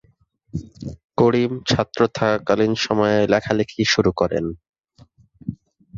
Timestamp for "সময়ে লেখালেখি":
2.85-3.81